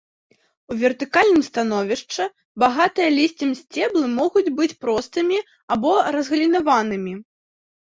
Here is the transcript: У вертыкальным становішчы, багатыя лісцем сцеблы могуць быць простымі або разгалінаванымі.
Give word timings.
У 0.69 0.73
вертыкальным 0.83 1.41
становішчы, 1.49 2.25
багатыя 2.63 3.09
лісцем 3.19 3.53
сцеблы 3.61 4.03
могуць 4.17 4.45
быць 4.57 4.73
простымі 4.87 5.37
або 5.79 5.91
разгалінаванымі. 6.19 7.13